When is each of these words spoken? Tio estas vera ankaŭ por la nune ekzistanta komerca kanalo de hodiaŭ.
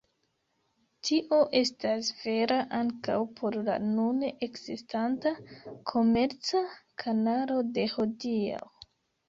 Tio 1.09 1.37
estas 1.59 2.09
vera 2.21 2.57
ankaŭ 2.79 3.19
por 3.41 3.59
la 3.69 3.77
nune 3.91 4.33
ekzistanta 4.49 5.35
komerca 5.95 6.65
kanalo 7.07 7.63
de 7.79 7.89
hodiaŭ. 7.97 8.67